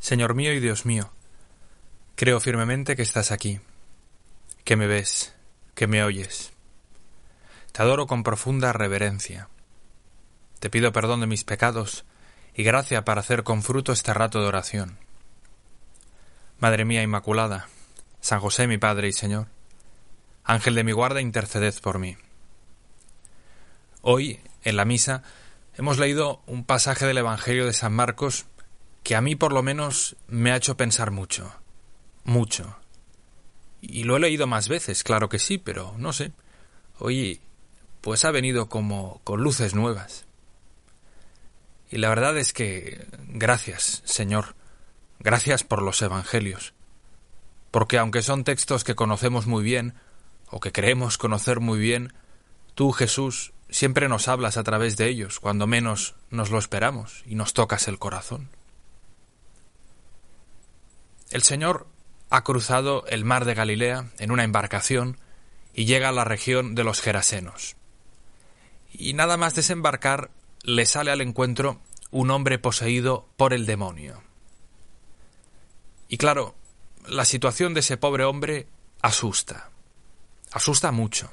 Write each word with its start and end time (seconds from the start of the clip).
Señor 0.00 0.34
mío 0.34 0.54
y 0.54 0.60
Dios 0.60 0.86
mío, 0.86 1.10
creo 2.16 2.40
firmemente 2.40 2.96
que 2.96 3.02
estás 3.02 3.30
aquí, 3.30 3.60
que 4.64 4.74
me 4.74 4.86
ves, 4.86 5.34
que 5.74 5.86
me 5.86 6.02
oyes. 6.02 6.52
Te 7.72 7.82
adoro 7.82 8.06
con 8.06 8.22
profunda 8.22 8.72
reverencia. 8.72 9.48
Te 10.58 10.70
pido 10.70 10.92
perdón 10.92 11.20
de 11.20 11.26
mis 11.26 11.44
pecados 11.44 12.06
y 12.54 12.62
gracia 12.62 13.04
para 13.04 13.20
hacer 13.20 13.44
con 13.44 13.62
fruto 13.62 13.92
este 13.92 14.14
rato 14.14 14.40
de 14.40 14.48
oración. 14.48 14.98
Madre 16.58 16.86
mía 16.86 17.02
Inmaculada, 17.02 17.68
San 18.22 18.40
José 18.40 18.66
mi 18.66 18.78
Padre 18.78 19.08
y 19.08 19.12
Señor, 19.12 19.48
Ángel 20.44 20.74
de 20.74 20.84
mi 20.84 20.92
guarda, 20.92 21.20
interceded 21.20 21.74
por 21.80 21.98
mí. 21.98 22.16
Hoy, 24.00 24.40
en 24.62 24.76
la 24.76 24.86
misa, 24.86 25.22
hemos 25.74 25.98
leído 25.98 26.42
un 26.46 26.64
pasaje 26.64 27.04
del 27.06 27.18
Evangelio 27.18 27.66
de 27.66 27.74
San 27.74 27.92
Marcos 27.92 28.46
que 29.02 29.16
a 29.16 29.20
mí 29.20 29.36
por 29.36 29.52
lo 29.52 29.62
menos 29.62 30.16
me 30.28 30.52
ha 30.52 30.56
hecho 30.56 30.76
pensar 30.76 31.10
mucho, 31.10 31.52
mucho. 32.24 32.76
Y 33.80 34.04
lo 34.04 34.16
he 34.16 34.20
leído 34.20 34.46
más 34.46 34.68
veces, 34.68 35.02
claro 35.04 35.28
que 35.28 35.38
sí, 35.38 35.58
pero 35.58 35.94
no 35.98 36.12
sé. 36.12 36.32
Hoy 36.98 37.40
pues 38.00 38.24
ha 38.24 38.30
venido 38.30 38.68
como 38.68 39.20
con 39.24 39.42
luces 39.42 39.74
nuevas. 39.74 40.26
Y 41.90 41.98
la 41.98 42.08
verdad 42.08 42.36
es 42.36 42.52
que 42.52 43.06
gracias, 43.28 44.02
Señor, 44.04 44.54
gracias 45.18 45.64
por 45.64 45.82
los 45.82 46.00
Evangelios, 46.02 46.72
porque 47.70 47.98
aunque 47.98 48.22
son 48.22 48.44
textos 48.44 48.84
que 48.84 48.94
conocemos 48.94 49.46
muy 49.46 49.64
bien, 49.64 49.94
o 50.50 50.60
que 50.60 50.72
creemos 50.72 51.18
conocer 51.18 51.60
muy 51.60 51.78
bien, 51.78 52.12
tú, 52.74 52.92
Jesús, 52.92 53.52
siempre 53.68 54.08
nos 54.08 54.28
hablas 54.28 54.56
a 54.56 54.64
través 54.64 54.96
de 54.96 55.08
ellos, 55.08 55.40
cuando 55.40 55.66
menos 55.66 56.14
nos 56.30 56.50
lo 56.50 56.58
esperamos, 56.58 57.22
y 57.26 57.34
nos 57.34 57.54
tocas 57.54 57.88
el 57.88 57.98
corazón. 57.98 58.48
El 61.30 61.42
Señor 61.42 61.86
ha 62.28 62.42
cruzado 62.42 63.06
el 63.06 63.24
mar 63.24 63.44
de 63.44 63.54
Galilea 63.54 64.10
en 64.18 64.32
una 64.32 64.42
embarcación 64.42 65.16
y 65.72 65.84
llega 65.84 66.08
a 66.08 66.12
la 66.12 66.24
región 66.24 66.74
de 66.74 66.82
los 66.82 67.00
Gerasenos. 67.00 67.76
Y 68.92 69.14
nada 69.14 69.36
más 69.36 69.54
desembarcar 69.54 70.30
le 70.64 70.86
sale 70.86 71.12
al 71.12 71.20
encuentro 71.20 71.80
un 72.10 72.32
hombre 72.32 72.58
poseído 72.58 73.28
por 73.36 73.52
el 73.52 73.64
demonio. 73.64 74.24
Y 76.08 76.16
claro, 76.16 76.56
la 77.06 77.24
situación 77.24 77.74
de 77.74 77.80
ese 77.80 77.96
pobre 77.96 78.24
hombre 78.24 78.66
asusta. 79.00 79.70
Asusta 80.50 80.90
mucho. 80.90 81.30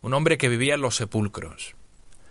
Un 0.00 0.14
hombre 0.14 0.38
que 0.38 0.48
vivía 0.48 0.74
en 0.74 0.80
los 0.80 0.94
sepulcros, 0.94 1.74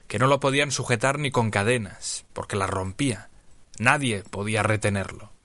que 0.07 0.19
no 0.19 0.27
lo 0.27 0.39
podían 0.39 0.71
sujetar 0.71 1.19
ni 1.19 1.31
con 1.31 1.51
cadenas, 1.51 2.25
porque 2.31 2.55
las 2.55 2.69
rompía. 2.69 3.29
Nadie 3.77 4.23
podía 4.23 4.63
retenerlo 4.63 5.36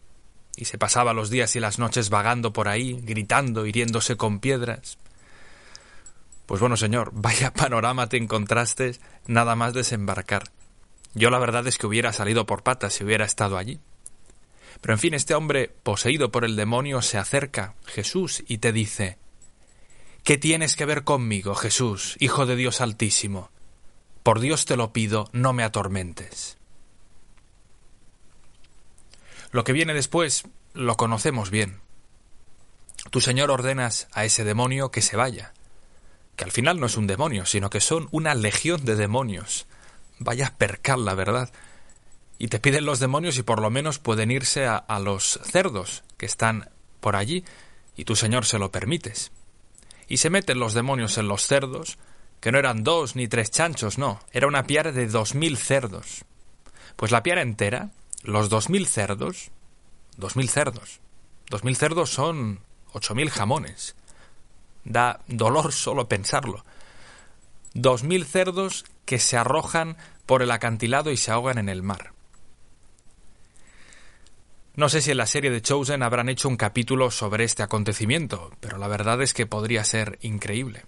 y 0.56 0.66
se 0.66 0.78
pasaba 0.78 1.14
los 1.14 1.30
días 1.30 1.56
y 1.56 1.60
las 1.60 1.78
noches 1.78 2.10
vagando 2.10 2.52
por 2.52 2.68
ahí, 2.68 3.00
gritando, 3.02 3.66
hiriéndose 3.66 4.16
con 4.16 4.40
piedras. 4.40 4.98
Pues 6.46 6.60
bueno, 6.60 6.76
señor, 6.76 7.10
vaya 7.14 7.52
panorama 7.52 8.08
te 8.08 8.16
encontraste 8.16 8.98
nada 9.26 9.56
más 9.56 9.74
desembarcar. 9.74 10.44
Yo 11.14 11.30
la 11.30 11.38
verdad 11.38 11.66
es 11.66 11.78
que 11.78 11.86
hubiera 11.86 12.12
salido 12.12 12.46
por 12.46 12.62
patas 12.62 12.94
si 12.94 13.04
hubiera 13.04 13.24
estado 13.24 13.58
allí. 13.58 13.80
Pero 14.80 14.94
en 14.94 14.98
fin, 14.98 15.14
este 15.14 15.34
hombre, 15.34 15.74
poseído 15.82 16.32
por 16.32 16.44
el 16.44 16.56
demonio, 16.56 17.02
se 17.02 17.18
acerca, 17.18 17.74
Jesús, 17.86 18.42
y 18.46 18.58
te 18.58 18.72
dice 18.72 19.18
¿Qué 20.24 20.38
tienes 20.38 20.76
que 20.76 20.84
ver 20.84 21.04
conmigo, 21.04 21.54
Jesús, 21.54 22.16
Hijo 22.20 22.46
de 22.46 22.56
Dios 22.56 22.80
Altísimo? 22.80 23.50
Por 24.22 24.40
Dios 24.40 24.66
te 24.66 24.76
lo 24.76 24.92
pido, 24.92 25.28
no 25.32 25.52
me 25.52 25.64
atormentes. 25.64 26.58
Lo 29.52 29.64
que 29.64 29.72
viene 29.72 29.92
después 29.92 30.44
lo 30.72 30.96
conocemos 30.96 31.50
bien. 31.50 31.80
Tu 33.10 33.20
Señor 33.20 33.50
ordenas 33.50 34.08
a 34.12 34.24
ese 34.24 34.44
demonio 34.44 34.90
que 34.90 35.02
se 35.02 35.14
vaya, 35.14 35.52
que 36.36 36.44
al 36.44 36.50
final 36.50 36.80
no 36.80 36.86
es 36.86 36.96
un 36.96 37.06
demonio, 37.06 37.44
sino 37.44 37.68
que 37.68 37.80
son 37.80 38.08
una 38.12 38.34
legión 38.34 38.86
de 38.86 38.96
demonios. 38.96 39.66
Vaya 40.18 40.54
percal, 40.56 41.04
la 41.04 41.14
verdad. 41.14 41.52
Y 42.38 42.48
te 42.48 42.60
piden 42.60 42.86
los 42.86 42.98
demonios 42.98 43.36
y 43.36 43.42
por 43.42 43.60
lo 43.60 43.68
menos 43.68 43.98
pueden 43.98 44.30
irse 44.30 44.66
a, 44.66 44.76
a 44.76 44.98
los 44.98 45.38
cerdos 45.44 46.02
que 46.16 46.24
están 46.24 46.70
por 47.00 47.14
allí, 47.14 47.44
y 47.94 48.06
tu 48.06 48.16
Señor 48.16 48.46
se 48.46 48.58
lo 48.58 48.72
permites. 48.72 49.32
Y 50.08 50.16
se 50.16 50.30
meten 50.30 50.60
los 50.60 50.72
demonios 50.72 51.18
en 51.18 51.28
los 51.28 51.46
cerdos, 51.46 51.98
que 52.40 52.52
no 52.52 52.58
eran 52.58 52.84
dos 52.84 53.16
ni 53.16 53.28
tres 53.28 53.50
chanchos, 53.50 53.98
no, 53.98 54.18
era 54.32 54.46
una 54.46 54.64
piara 54.64 54.92
de 54.92 55.08
dos 55.08 55.34
mil 55.34 55.58
cerdos. 55.58 56.24
Pues 56.96 57.12
la 57.12 57.22
piara 57.22 57.42
entera 57.42 57.90
los 58.22 58.48
dos 58.48 58.70
mil 58.70 58.86
cerdos, 58.86 59.50
dos 60.16 60.36
mil 60.36 60.48
cerdos, 60.48 61.00
dos 61.48 61.64
mil 61.64 61.76
cerdos 61.76 62.10
son 62.10 62.60
ocho 62.92 63.14
mil 63.14 63.30
jamones. 63.30 63.96
Da 64.84 65.20
dolor 65.26 65.72
solo 65.72 66.08
pensarlo. 66.08 66.64
Dos 67.74 68.02
mil 68.02 68.24
cerdos 68.24 68.84
que 69.04 69.18
se 69.18 69.36
arrojan 69.36 69.96
por 70.26 70.42
el 70.42 70.50
acantilado 70.50 71.10
y 71.10 71.16
se 71.16 71.30
ahogan 71.30 71.58
en 71.58 71.68
el 71.68 71.82
mar. 71.82 72.12
No 74.74 74.88
sé 74.88 75.02
si 75.02 75.10
en 75.10 75.18
la 75.18 75.26
serie 75.26 75.50
de 75.50 75.60
Chosen 75.60 76.02
habrán 76.02 76.28
hecho 76.28 76.48
un 76.48 76.56
capítulo 76.56 77.10
sobre 77.10 77.44
este 77.44 77.62
acontecimiento, 77.62 78.50
pero 78.60 78.78
la 78.78 78.88
verdad 78.88 79.20
es 79.20 79.34
que 79.34 79.46
podría 79.46 79.84
ser 79.84 80.18
increíble. 80.22 80.84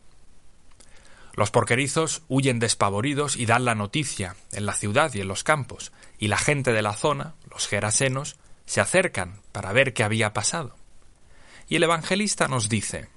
Los 1.34 1.50
porquerizos 1.50 2.22
huyen 2.28 2.60
despavoridos 2.60 3.36
y 3.36 3.46
dan 3.46 3.64
la 3.64 3.74
noticia 3.74 4.36
en 4.52 4.66
la 4.66 4.72
ciudad 4.72 5.12
y 5.14 5.20
en 5.20 5.28
los 5.28 5.42
campos, 5.42 5.92
y 6.18 6.28
la 6.28 6.38
gente 6.38 6.72
de 6.72 6.82
la 6.82 6.92
zona, 6.92 7.34
los 7.50 7.66
gerasenos, 7.66 8.36
se 8.66 8.80
acercan 8.80 9.40
para 9.50 9.72
ver 9.72 9.92
qué 9.94 10.04
había 10.04 10.32
pasado. 10.32 10.76
Y 11.68 11.76
el 11.76 11.82
evangelista 11.82 12.46
nos 12.46 12.68
dice 12.68 13.08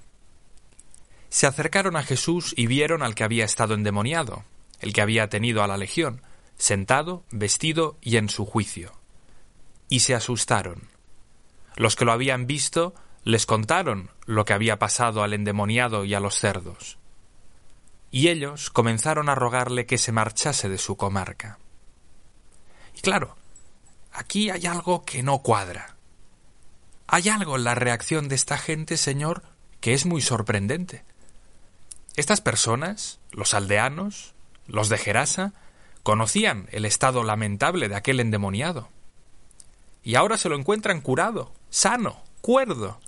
Se 1.29 1.45
acercaron 1.45 1.95
a 1.95 2.03
Jesús 2.03 2.53
y 2.57 2.66
vieron 2.66 3.03
al 3.03 3.13
que 3.13 3.23
había 3.23 3.45
estado 3.45 3.75
endemoniado, 3.75 4.44
el 4.79 4.94
que 4.94 5.01
había 5.01 5.29
tenido 5.29 5.61
a 5.61 5.67
la 5.67 5.77
legión, 5.77 6.22
sentado, 6.57 7.23
vestido 7.29 8.00
y 8.01 8.17
en 8.17 8.29
su 8.29 8.45
juicio. 8.45 8.94
Y 9.89 10.00
se 10.00 10.16
asustaron. 10.16 10.89
Los 11.75 11.95
que 11.95 12.06
lo 12.06 12.13
habían 12.13 12.47
visto 12.47 12.95
les 13.23 13.45
contaron 13.45 14.09
lo 14.25 14.44
que 14.44 14.53
había 14.53 14.79
pasado 14.79 15.22
al 15.22 15.33
endemoniado 15.33 16.03
y 16.03 16.16
a 16.16 16.19
los 16.19 16.39
cerdos 16.39 16.97
y 18.12 18.29
ellos 18.29 18.69
comenzaron 18.69 19.29
a 19.29 19.35
rogarle 19.35 19.85
que 19.85 19.97
se 19.97 20.12
marchase 20.12 20.69
de 20.69 20.78
su 20.78 20.97
comarca. 20.97 21.59
Y 22.95 23.01
claro, 23.01 23.35
aquí 24.12 24.50
hay 24.50 24.66
algo 24.66 25.03
que 25.03 25.23
no 25.23 25.40
cuadra. 25.40 25.95
Hay 27.07 27.29
algo 27.29 27.56
en 27.56 27.63
la 27.63 27.75
reacción 27.75 28.28
de 28.28 28.35
esta 28.35 28.57
gente, 28.57 28.97
señor, 28.97 29.44
que 29.79 29.94
es 29.94 30.06
muy 30.06 30.22
sorprendente. 30.22 31.06
Estas 32.16 32.41
personas, 32.41 33.19
los 33.31 33.53
aldeanos, 33.53 34.34
los 34.66 34.89
de 34.89 34.97
Gerasa, 34.97 35.53
conocían 36.03 36.68
el 36.72 36.85
estado 36.85 37.24
lamentable 37.24 37.89
de 37.89 37.95
aquel 37.95 38.19
endemoniado. 38.19 38.89
Y 40.03 40.16
ahora 40.16 40.38
se 40.38 40.50
lo 40.50 40.56
encuentran 40.56 41.01
curado, 41.01 41.53
sano, 41.69 42.24
cuerdo. 42.42 43.00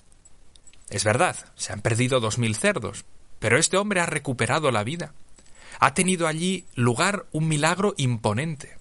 Es 0.90 1.04
verdad, 1.04 1.36
se 1.56 1.74
han 1.74 1.82
perdido 1.82 2.20
dos 2.20 2.38
mil 2.38 2.56
cerdos, 2.56 3.06
pero 3.40 3.58
este 3.58 3.78
hombre 3.78 4.02
ha 4.02 4.06
recuperado 4.06 4.72
la 4.72 4.84
vida. 4.84 5.14
Ha 5.80 5.94
tenido 5.94 6.28
allí 6.28 6.66
lugar 6.76 7.26
un 7.32 7.48
milagro 7.48 7.94
imponente. 7.98 8.78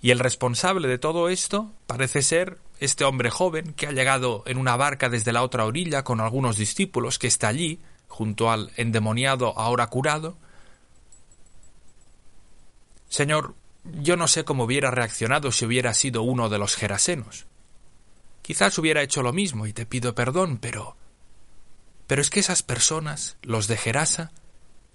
Y 0.00 0.10
el 0.12 0.20
responsable 0.20 0.86
de 0.86 0.98
todo 0.98 1.28
esto 1.28 1.72
parece 1.86 2.22
ser 2.22 2.58
este 2.78 3.04
hombre 3.04 3.30
joven 3.30 3.72
que 3.72 3.88
ha 3.88 3.92
llegado 3.92 4.44
en 4.46 4.58
una 4.58 4.76
barca 4.76 5.08
desde 5.08 5.32
la 5.32 5.42
otra 5.42 5.64
orilla 5.64 6.04
con 6.04 6.20
algunos 6.20 6.56
discípulos, 6.56 7.18
que 7.18 7.26
está 7.26 7.48
allí, 7.48 7.80
junto 8.06 8.50
al 8.50 8.70
endemoniado 8.76 9.58
ahora 9.58 9.88
curado. 9.88 10.36
Señor, 13.08 13.54
yo 13.84 14.16
no 14.16 14.28
sé 14.28 14.44
cómo 14.44 14.64
hubiera 14.64 14.90
reaccionado 14.90 15.50
si 15.50 15.64
hubiera 15.64 15.94
sido 15.94 16.22
uno 16.22 16.48
de 16.48 16.58
los 16.58 16.76
gerasenos. 16.76 17.46
Quizás 18.42 18.78
hubiera 18.78 19.02
hecho 19.02 19.22
lo 19.22 19.32
mismo 19.32 19.66
y 19.66 19.72
te 19.72 19.86
pido 19.86 20.14
perdón, 20.14 20.58
pero 20.58 20.96
pero 22.08 22.22
es 22.22 22.30
que 22.30 22.40
esas 22.40 22.64
personas, 22.64 23.36
los 23.42 23.68
de 23.68 23.76
Gerasa, 23.76 24.32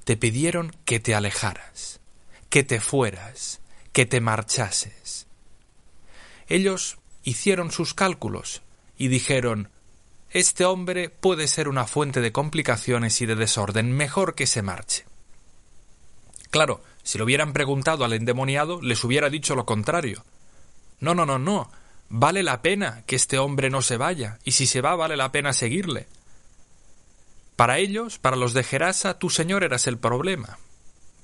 te 0.04 0.18
pidieron 0.18 0.76
que 0.84 1.00
te 1.00 1.16
alejaras, 1.16 2.02
que 2.50 2.64
te 2.64 2.82
fueras, 2.82 3.62
que 3.94 4.06
te 4.06 4.20
marchases. 4.20 5.28
Ellos 6.48 6.98
hicieron 7.24 7.72
sus 7.72 7.94
cálculos 7.94 8.64
y 8.98 9.08
dijeron 9.08 9.70
Este 10.32 10.66
hombre 10.66 11.10
puede 11.10 11.48
ser 11.48 11.70
una 11.70 11.86
fuente 11.86 12.20
de 12.20 12.32
complicaciones 12.32 13.22
y 13.22 13.28
de 13.28 13.36
desorden, 13.36 13.92
mejor 13.92 14.34
que 14.34 14.48
se 14.48 14.64
marche. 14.64 15.06
Claro, 16.50 16.84
si 17.04 17.20
lo 17.20 17.26
hubieran 17.26 17.54
preguntado 17.54 18.06
al 18.06 18.14
endemoniado, 18.14 18.82
les 18.82 19.04
hubiera 19.04 19.30
dicho 19.30 19.54
lo 19.54 19.68
contrario. 19.68 20.26
No, 21.00 21.14
no, 21.14 21.28
no, 21.28 21.38
no. 21.38 21.70
Vale 22.10 22.42
la 22.42 22.64
pena 22.64 23.04
que 23.06 23.16
este 23.16 23.38
hombre 23.38 23.70
no 23.70 23.84
se 23.84 23.98
vaya, 23.98 24.40
y 24.44 24.54
si 24.54 24.66
se 24.66 24.82
va 24.82 24.96
vale 24.96 25.16
la 25.16 25.32
pena 25.32 25.54
seguirle. 25.54 26.08
Para 27.56 27.78
ellos, 27.78 28.18
para 28.20 28.36
los 28.36 28.54
de 28.54 28.64
Gerasa, 28.64 29.20
tú, 29.20 29.30
Señor, 29.30 29.64
eras 29.64 29.88
el 29.88 29.98
problema. 29.98 30.58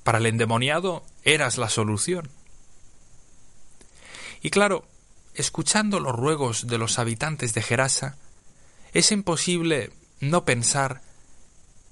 Para 0.04 0.18
el 0.18 0.26
endemoniado, 0.26 1.04
eras 1.24 1.58
la 1.58 1.68
solución. 1.68 2.30
Y 4.40 4.50
claro, 4.50 4.86
escuchando 5.34 6.00
los 6.00 6.14
ruegos 6.14 6.66
de 6.66 6.78
los 6.78 6.98
habitantes 6.98 7.52
de 7.54 7.62
Gerasa, 7.62 8.16
es 8.92 9.12
imposible 9.12 9.92
no 10.20 10.44
pensar 10.44 11.02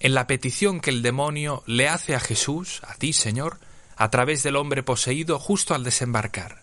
en 0.00 0.14
la 0.14 0.26
petición 0.26 0.80
que 0.80 0.90
el 0.90 1.02
demonio 1.02 1.62
le 1.66 1.88
hace 1.88 2.14
a 2.14 2.20
Jesús, 2.20 2.80
a 2.84 2.94
ti, 2.94 3.12
Señor, 3.12 3.58
a 3.96 4.10
través 4.10 4.42
del 4.42 4.56
hombre 4.56 4.82
poseído 4.82 5.38
justo 5.38 5.74
al 5.74 5.82
desembarcar. 5.84 6.62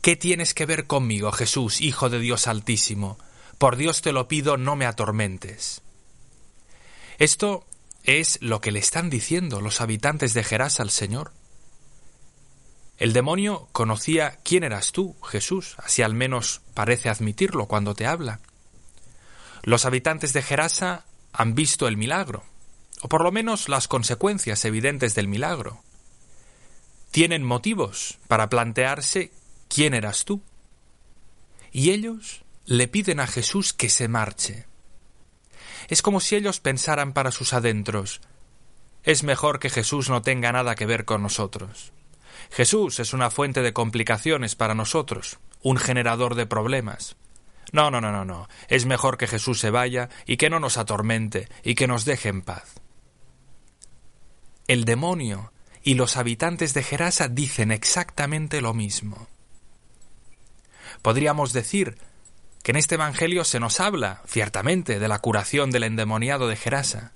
¿Qué 0.00 0.16
tienes 0.16 0.54
que 0.54 0.66
ver 0.66 0.86
conmigo, 0.86 1.32
Jesús, 1.32 1.80
Hijo 1.80 2.10
de 2.10 2.20
Dios 2.20 2.46
Altísimo? 2.46 3.18
Por 3.58 3.76
Dios 3.76 4.02
te 4.02 4.12
lo 4.12 4.28
pido, 4.28 4.56
no 4.56 4.76
me 4.76 4.86
atormentes. 4.86 5.82
Esto 7.18 7.66
es 8.04 8.38
lo 8.40 8.60
que 8.60 8.72
le 8.72 8.78
están 8.78 9.10
diciendo 9.10 9.60
los 9.60 9.80
habitantes 9.80 10.34
de 10.34 10.44
Gerasa 10.44 10.82
al 10.82 10.90
Señor. 10.90 11.32
El 12.98 13.12
demonio 13.12 13.68
conocía 13.72 14.38
quién 14.44 14.64
eras 14.64 14.92
tú, 14.92 15.16
Jesús, 15.22 15.76
así 15.78 16.02
al 16.02 16.14
menos 16.14 16.60
parece 16.74 17.08
admitirlo 17.08 17.66
cuando 17.66 17.94
te 17.94 18.06
habla. 18.06 18.40
Los 19.62 19.84
habitantes 19.84 20.32
de 20.32 20.42
Gerasa 20.42 21.04
han 21.32 21.54
visto 21.54 21.88
el 21.88 21.96
milagro, 21.96 22.44
o 23.00 23.08
por 23.08 23.22
lo 23.22 23.32
menos 23.32 23.68
las 23.68 23.88
consecuencias 23.88 24.64
evidentes 24.64 25.14
del 25.14 25.28
milagro. 25.28 25.82
Tienen 27.10 27.44
motivos 27.44 28.18
para 28.28 28.48
plantearse 28.48 29.32
quién 29.68 29.94
eras 29.94 30.24
tú. 30.24 30.42
Y 31.70 31.90
ellos 31.90 32.42
le 32.64 32.88
piden 32.88 33.20
a 33.20 33.26
Jesús 33.26 33.72
que 33.72 33.88
se 33.88 34.08
marche. 34.08 34.66
Es 35.88 36.02
como 36.02 36.20
si 36.20 36.36
ellos 36.36 36.60
pensaran 36.60 37.12
para 37.12 37.30
sus 37.30 37.52
adentros 37.52 38.20
es 39.04 39.24
mejor 39.24 39.58
que 39.58 39.70
Jesús 39.70 40.08
no 40.08 40.22
tenga 40.22 40.52
nada 40.52 40.74
que 40.74 40.86
ver 40.86 41.04
con 41.04 41.22
nosotros. 41.22 41.92
Jesús 42.50 43.00
es 43.00 43.12
una 43.12 43.30
fuente 43.30 43.62
de 43.62 43.72
complicaciones 43.72 44.54
para 44.54 44.74
nosotros, 44.74 45.38
un 45.62 45.76
generador 45.76 46.34
de 46.34 46.46
problemas. 46.46 47.16
No, 47.72 47.90
no, 47.90 48.00
no, 48.00 48.12
no, 48.12 48.24
no. 48.24 48.48
Es 48.68 48.86
mejor 48.86 49.16
que 49.16 49.26
Jesús 49.26 49.58
se 49.58 49.70
vaya 49.70 50.08
y 50.26 50.36
que 50.36 50.50
no 50.50 50.60
nos 50.60 50.76
atormente 50.76 51.48
y 51.64 51.74
que 51.74 51.86
nos 51.86 52.04
deje 52.04 52.28
en 52.28 52.42
paz. 52.42 52.74
El 54.68 54.84
demonio 54.84 55.52
y 55.82 55.94
los 55.94 56.16
habitantes 56.16 56.74
de 56.74 56.84
Gerasa 56.84 57.28
dicen 57.28 57.72
exactamente 57.72 58.60
lo 58.60 58.72
mismo. 58.74 59.26
Podríamos 61.00 61.52
decir 61.52 61.98
que 62.62 62.70
en 62.70 62.76
este 62.76 62.94
Evangelio 62.94 63.44
se 63.44 63.60
nos 63.60 63.80
habla, 63.80 64.22
ciertamente, 64.26 64.98
de 64.98 65.08
la 65.08 65.18
curación 65.18 65.70
del 65.70 65.84
endemoniado 65.84 66.48
de 66.48 66.56
Gerasa. 66.56 67.12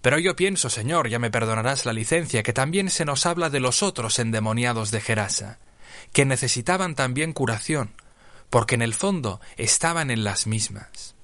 Pero 0.00 0.18
yo 0.18 0.34
pienso, 0.34 0.68
Señor, 0.68 1.08
ya 1.08 1.20
me 1.20 1.30
perdonarás 1.30 1.86
la 1.86 1.92
licencia, 1.92 2.42
que 2.42 2.52
también 2.52 2.90
se 2.90 3.04
nos 3.04 3.24
habla 3.24 3.50
de 3.50 3.60
los 3.60 3.84
otros 3.84 4.18
endemoniados 4.18 4.90
de 4.90 5.00
Gerasa, 5.00 5.58
que 6.12 6.24
necesitaban 6.24 6.96
también 6.96 7.32
curación, 7.32 7.94
porque 8.50 8.74
en 8.74 8.82
el 8.82 8.94
fondo 8.94 9.40
estaban 9.56 10.10
en 10.10 10.24
las 10.24 10.48
mismas. 10.48 11.14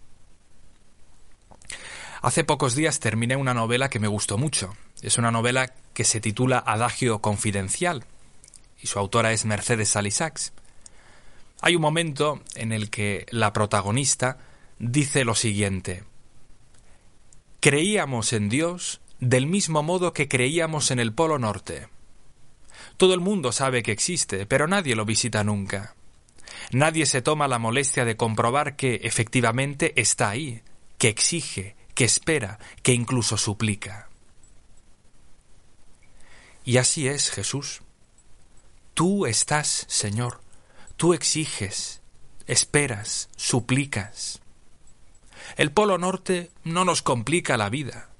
Hace 2.23 2.45
pocos 2.45 2.75
días 2.75 3.01
terminé 3.01 3.37
una 3.37 3.55
novela 3.55 3.91
que 3.91 4.01
me 4.01 4.09
gustó 4.09 4.39
mucho. 4.39 4.77
Es 5.03 5.19
una 5.19 5.31
novela 5.31 5.73
que 5.93 6.05
se 6.05 6.21
titula 6.21 6.59
Adagio 6.59 7.21
Confidencial, 7.21 8.05
y 8.81 8.87
su 8.87 8.99
autora 8.99 9.33
es 9.33 9.45
Mercedes 9.45 9.91
Salisax. 9.91 10.53
Hay 11.61 11.77
un 11.77 11.83
momento 11.83 12.41
en 12.55 12.73
el 12.73 12.91
que 12.91 13.27
la 13.31 13.53
protagonista 13.53 14.39
dice 14.79 15.25
lo 15.25 15.35
siguiente 15.35 16.05
Creíamos 17.61 18.33
en 18.33 18.49
Dios 18.49 19.01
del 19.19 19.49
mismo 19.49 19.83
modo 19.83 20.13
que 20.13 20.29
creíamos 20.29 20.93
en 20.93 21.01
el 21.01 21.13
Polo 21.13 21.41
Norte. 21.41 21.89
Todo 22.97 23.15
el 23.15 23.21
mundo 23.21 23.51
sabe 23.51 23.83
que 23.83 23.91
existe, 23.91 24.47
pero 24.47 24.69
nadie 24.69 24.95
lo 24.95 25.05
visita 25.05 25.43
nunca. 25.43 25.97
Nadie 26.71 27.05
se 27.05 27.21
toma 27.21 27.49
la 27.49 27.59
molestia 27.59 28.05
de 28.05 28.17
comprobar 28.17 28.77
que 28.77 29.01
efectivamente 29.03 30.01
está 30.01 30.31
ahí, 30.31 30.63
que 30.99 31.09
exige, 31.09 31.75
que 31.95 32.05
espera, 32.05 32.61
que 32.83 32.93
incluso 32.93 33.37
suplica. 33.37 34.09
Y 36.65 36.77
así 36.77 37.09
es 37.09 37.31
Jesús. 37.31 37.83
Tú 38.95 39.27
estás, 39.27 39.85
Señor, 39.89 40.41
tú 40.99 41.15
exiges, 41.15 42.03
esperas, 42.47 43.31
suplicas. 43.37 44.41
El 45.57 45.71
Polo 45.71 45.97
Norte 45.97 46.51
no 46.65 46.85
nos 46.85 47.03
complica 47.03 47.57
la 47.57 47.71
vida, 47.71 48.11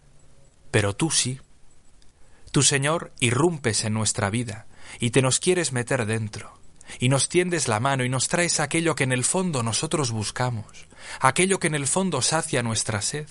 pero 0.71 0.95
tú 0.95 1.11
sí. 1.11 1.41
Tú, 2.53 2.63
Señor, 2.63 3.13
irrumpes 3.19 3.85
en 3.85 3.93
nuestra 3.95 4.31
vida 4.31 4.67
y 5.01 5.11
te 5.11 5.23
nos 5.23 5.41
quieres 5.41 5.73
meter 5.73 6.07
dentro 6.07 6.57
y 7.01 7.09
nos 7.09 7.29
tiendes 7.29 7.67
la 7.67 7.81
mano 7.81 8.05
y 8.05 8.09
nos 8.09 8.29
traes 8.29 8.61
aquello 8.61 8.95
que 8.95 9.05
en 9.05 9.13
el 9.13 9.25
fondo 9.25 9.65
nosotros 9.65 10.13
buscamos, 10.13 10.87
aquello 11.21 11.59
que 11.59 11.67
en 11.67 11.75
el 11.75 11.89
fondo 11.89 12.23
sacia 12.23 12.63
nuestra 12.63 13.03
sed. 13.03 13.27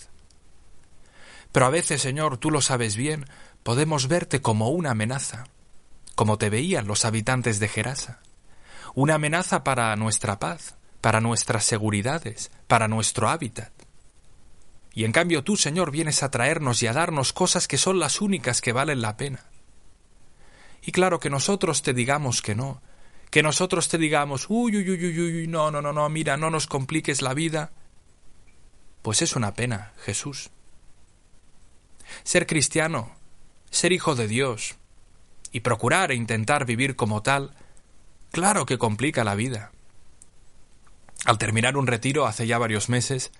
Pero 1.53 1.65
a 1.65 1.69
veces, 1.69 2.01
Señor, 2.01 2.37
tú 2.37 2.51
lo 2.51 2.61
sabes 2.61 2.97
bien, 2.97 3.25
podemos 3.63 4.09
verte 4.09 4.41
como 4.41 4.69
una 4.69 4.91
amenaza, 4.91 5.45
como 6.15 6.37
te 6.37 6.49
veían 6.49 6.85
los 6.85 7.05
habitantes 7.05 7.59
de 7.61 7.69
Gerasa, 7.69 8.21
una 8.97 9.13
amenaza 9.13 9.63
para 9.63 9.95
nuestra 9.95 10.39
paz, 10.39 10.75
para 11.01 11.21
nuestras 11.21 11.63
seguridades, 11.65 12.49
para 12.65 12.87
nuestro 12.87 13.29
hábitat. 13.29 13.71
Y 14.91 15.05
en 15.05 15.11
cambio 15.11 15.43
tú, 15.43 15.55
Señor, 15.55 15.91
vienes 15.91 16.23
a 16.23 16.31
traernos 16.31 16.81
y 16.81 16.87
a 16.87 16.93
darnos 16.93 17.31
cosas 17.31 17.67
que 17.67 17.77
son 17.77 17.99
las 17.99 18.21
únicas 18.21 18.59
que 18.59 18.71
valen 18.71 19.03
la 19.03 19.15
pena. 19.15 19.45
Y 20.81 20.91
claro 20.93 21.19
que 21.19 21.29
nosotros 21.29 21.83
te 21.83 21.93
digamos 21.93 22.41
que 22.41 22.55
no, 22.55 22.81
que 23.29 23.43
nosotros 23.43 23.87
te 23.87 23.99
digamos, 23.99 24.47
uy, 24.49 24.77
uy, 24.77 24.89
uy, 24.89 25.05
uy, 25.05 25.41
uy, 25.41 25.47
no, 25.47 25.69
no, 25.69 25.79
no, 25.79 25.93
no, 25.93 26.09
mira, 26.09 26.35
no 26.35 26.49
nos 26.49 26.65
compliques 26.65 27.21
la 27.21 27.35
vida, 27.35 27.69
pues 29.03 29.21
es 29.21 29.35
una 29.35 29.53
pena, 29.53 29.93
Jesús. 30.05 30.49
Ser 32.23 32.47
cristiano, 32.47 33.11
ser 33.69 33.91
hijo 33.91 34.15
de 34.15 34.27
Dios, 34.27 34.73
y 35.51 35.59
procurar 35.59 36.11
e 36.11 36.15
intentar 36.15 36.65
vivir 36.65 36.95
como 36.95 37.21
tal, 37.21 37.53
claro 38.31 38.65
que 38.65 38.77
complica 38.77 39.23
la 39.23 39.35
vida. 39.35 39.71
Al 41.25 41.37
terminar 41.37 41.77
un 41.77 41.87
retiro 41.87 42.25
hace 42.25 42.47
ya 42.47 42.57
varios 42.57 42.89
meses, 42.89 43.31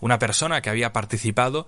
una 0.00 0.18
persona 0.18 0.60
que 0.60 0.70
había 0.70 0.92
participado 0.92 1.66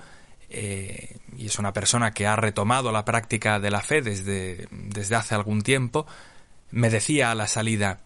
eh, 0.50 1.18
y 1.36 1.46
es 1.46 1.58
una 1.58 1.72
persona 1.72 2.12
que 2.12 2.26
ha 2.26 2.36
retomado 2.36 2.90
la 2.90 3.04
práctica 3.04 3.60
de 3.60 3.70
la 3.70 3.82
fe 3.82 4.00
desde, 4.00 4.66
desde 4.70 5.14
hace 5.14 5.34
algún 5.34 5.62
tiempo, 5.62 6.06
me 6.70 6.90
decía 6.90 7.30
a 7.30 7.34
la 7.34 7.46
salida 7.46 8.00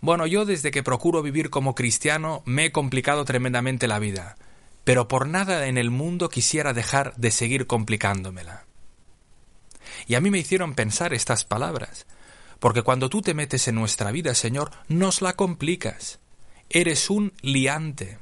Bueno, 0.00 0.26
yo 0.26 0.44
desde 0.44 0.70
que 0.70 0.82
procuro 0.82 1.22
vivir 1.22 1.50
como 1.50 1.74
cristiano 1.74 2.42
me 2.44 2.66
he 2.66 2.72
complicado 2.72 3.24
tremendamente 3.24 3.88
la 3.88 3.98
vida, 3.98 4.36
pero 4.84 5.08
por 5.08 5.26
nada 5.26 5.66
en 5.66 5.78
el 5.78 5.90
mundo 5.90 6.28
quisiera 6.28 6.74
dejar 6.74 7.14
de 7.16 7.30
seguir 7.30 7.66
complicándomela. 7.66 8.64
Y 10.06 10.16
a 10.16 10.20
mí 10.20 10.30
me 10.30 10.38
hicieron 10.38 10.74
pensar 10.74 11.14
estas 11.14 11.44
palabras, 11.44 12.06
porque 12.64 12.80
cuando 12.80 13.10
tú 13.10 13.20
te 13.20 13.34
metes 13.34 13.68
en 13.68 13.74
nuestra 13.74 14.10
vida, 14.10 14.34
Señor, 14.34 14.70
nos 14.88 15.20
la 15.20 15.34
complicas. 15.34 16.18
Eres 16.70 17.10
un 17.10 17.34
liante. 17.42 18.16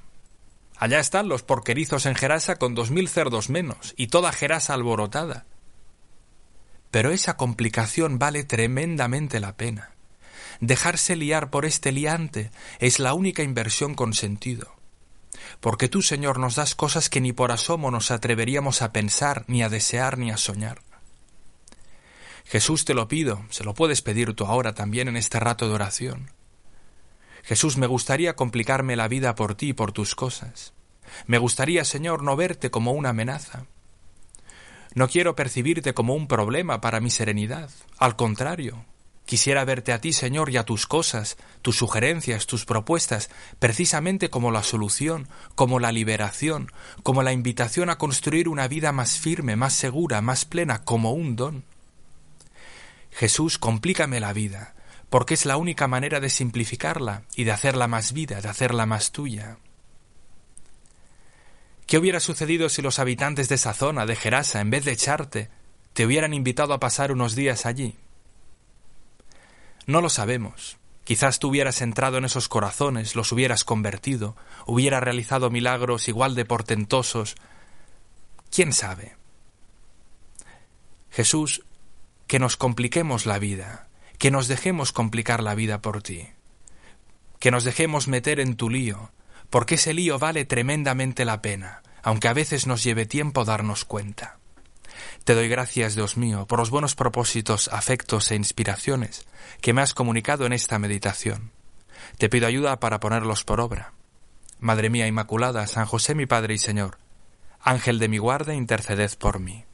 Allá 0.76 0.99
están 0.99 1.28
los 1.28 1.44
porquerizos 1.44 2.06
en 2.06 2.16
Gerasa 2.16 2.56
con 2.56 2.75
dos 2.75 2.90
mil 2.90 3.08
cerdos 3.08 3.50
menos 3.50 3.94
y 3.96 4.08
toda 4.08 4.32
Gerasa 4.32 4.75
alborotada 4.75 5.46
pero 6.90 7.12
esa 7.12 7.37
complicación 7.37 8.18
vale 8.18 8.42
tremendamente 8.42 9.38
la 9.38 9.56
pena. 9.56 9.92
Dejarse 10.61 11.14
liar 11.14 11.49
por 11.49 11.64
este 11.64 11.92
liante 11.92 12.50
es 12.80 12.99
la 12.99 13.14
única 13.14 13.44
inversión 13.44 13.94
con 13.94 14.12
sentido. 14.12 14.75
Porque 15.61 15.88
tú, 15.88 16.02
Señor, 16.02 16.40
nos 16.40 16.56
das 16.56 16.75
cosas 16.75 17.08
que 17.08 17.20
ni 17.20 17.32
por 17.32 17.52
asomo 17.52 17.92
nos 17.92 18.11
atreveríamos 18.11 18.82
a 18.82 18.92
pensar, 18.92 19.44
ni 19.46 19.62
a 19.62 19.68
desear, 19.68 20.18
ni 20.18 20.32
a 20.32 20.37
soñar. 20.37 20.82
Jesús, 22.44 22.84
te 22.84 22.94
lo 22.94 23.08
pido, 23.08 23.44
se 23.50 23.64
lo 23.64 23.75
puedes 23.75 24.02
pedir 24.02 24.34
tú 24.34 24.44
ahora 24.44 24.75
también 24.75 25.08
en 25.08 25.16
este 25.16 25.40
rato 25.40 25.68
de 25.68 25.75
oración. 25.75 26.30
Jesús, 27.42 27.76
me 27.76 27.87
gustaría 27.87 28.37
complicarme 28.37 28.96
la 28.96 29.08
vida 29.08 29.34
por 29.34 29.54
ti 29.54 29.70
y 29.70 29.72
por 29.72 29.92
tus 29.92 30.14
cosas. 30.14 30.75
Me 31.26 31.38
gustaría, 31.38 31.84
Señor, 31.84 32.22
no 32.22 32.37
verte 32.37 32.70
como 32.70 32.92
una 32.92 33.11
amenaza. 33.11 33.66
No 34.94 35.08
quiero 35.08 35.34
percibirte 35.34 35.94
como 35.94 36.14
un 36.14 36.28
problema 36.28 36.80
para 36.80 37.00
mi 37.00 37.11
serenidad. 37.11 37.70
Al 37.99 38.16
contrario, 38.16 38.84
Quisiera 39.25 39.64
verte 39.64 39.92
a 39.92 40.00
ti, 40.00 40.12
Señor, 40.12 40.50
y 40.50 40.56
a 40.56 40.64
tus 40.64 40.87
cosas, 40.87 41.37
tus 41.62 41.76
sugerencias, 41.76 42.46
tus 42.46 42.64
propuestas, 42.64 43.30
precisamente 43.58 44.30
como 44.30 44.50
la 44.50 44.62
solución, 44.62 45.28
como 45.54 45.78
la 45.78 45.92
liberación, 45.92 46.70
como 47.02 47.22
la 47.22 47.32
invitación 47.32 47.88
a 47.88 47.99
construir 47.99 48.49
una 48.49 48.68
vida 48.68 48.92
más 48.92 49.18
firme, 49.18 49.56
más 49.56 49.75
segura, 49.75 50.20
más 50.20 50.44
plena, 50.44 50.84
como 50.84 51.12
un 51.12 51.37
don. 51.37 51.64
Jesús, 53.12 53.59
complícame 53.59 54.21
la 54.21 54.33
vida, 54.33 54.75
porque 55.11 55.35
es 55.35 55.45
la 55.45 55.59
única 55.59 55.87
manera 55.87 56.19
de 56.19 56.31
simplificarla 56.31 57.25
y 57.37 57.45
de 57.45 57.52
hacerla 57.52 57.87
más 57.87 58.12
vida, 58.12 58.40
de 58.40 58.49
hacerla 58.49 58.87
más 58.87 59.12
tuya. 59.12 59.59
¿Qué 61.87 61.99
hubiera 61.99 62.21
sucedido 62.21 62.71
si 62.71 62.81
los 62.81 62.99
habitantes 62.99 63.49
de 63.50 63.57
esa 63.57 63.75
zona, 63.75 64.07
de 64.07 64.16
Gerasa, 64.16 64.61
en 64.61 64.71
vez 64.71 64.87
de 64.87 64.92
echarte, 64.92 65.50
te 65.92 66.07
hubieran 66.07 66.33
invitado 66.33 66.73
a 66.73 66.81
pasar 66.81 67.12
unos 67.12 67.35
días 67.35 67.66
allí? 67.66 67.97
No 69.87 70.00
lo 70.00 70.09
sabemos. 70.09 70.78
Quizás 71.04 71.38
tú 71.38 71.49
hubieras 71.49 71.83
entrado 71.83 72.16
en 72.16 72.25
esos 72.25 72.49
corazones, 72.49 73.16
los 73.16 73.33
hubieras 73.33 73.64
convertido, 73.64 74.37
hubiera 74.66 75.00
realizado 75.00 75.50
milagros 75.50 76.09
igual 76.09 76.35
de 76.35 76.45
portentosos. 76.45 77.35
¿Quién 78.50 78.73
sabe? 78.73 79.16
Jesús, 81.11 81.62
que 82.32 82.38
nos 82.38 82.56
compliquemos 82.56 83.26
la 83.26 83.38
vida, 83.38 83.88
que 84.16 84.30
nos 84.30 84.48
dejemos 84.48 84.90
complicar 84.92 85.42
la 85.42 85.54
vida 85.54 85.82
por 85.82 86.02
ti, 86.02 86.30
que 87.38 87.50
nos 87.50 87.62
dejemos 87.62 88.08
meter 88.08 88.40
en 88.40 88.56
tu 88.56 88.70
lío, 88.70 89.12
porque 89.50 89.74
ese 89.74 89.92
lío 89.92 90.18
vale 90.18 90.46
tremendamente 90.46 91.26
la 91.26 91.42
pena, 91.42 91.82
aunque 92.02 92.28
a 92.28 92.32
veces 92.32 92.66
nos 92.66 92.82
lleve 92.82 93.04
tiempo 93.04 93.44
darnos 93.44 93.84
cuenta. 93.84 94.38
Te 95.24 95.34
doy 95.34 95.46
gracias, 95.46 95.94
Dios 95.94 96.16
mío, 96.16 96.46
por 96.46 96.58
los 96.58 96.70
buenos 96.70 96.94
propósitos, 96.94 97.68
afectos 97.68 98.30
e 98.30 98.36
inspiraciones 98.36 99.26
que 99.60 99.74
me 99.74 99.82
has 99.82 99.92
comunicado 99.92 100.46
en 100.46 100.54
esta 100.54 100.78
meditación. 100.78 101.50
Te 102.16 102.30
pido 102.30 102.46
ayuda 102.46 102.80
para 102.80 102.98
ponerlos 102.98 103.44
por 103.44 103.60
obra. 103.60 103.92
Madre 104.58 104.88
mía 104.88 105.06
Inmaculada, 105.06 105.66
San 105.66 105.84
José 105.84 106.14
mi 106.14 106.24
Padre 106.24 106.54
y 106.54 106.58
Señor, 106.58 106.96
Ángel 107.60 107.98
de 107.98 108.08
mi 108.08 108.16
guarda, 108.16 108.54
interceded 108.54 109.18
por 109.18 109.38
mí. 109.38 109.66